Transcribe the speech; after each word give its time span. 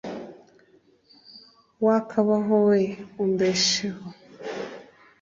wokabaho 1.83 2.55
we 2.67 2.81
umbesheho 3.23 4.07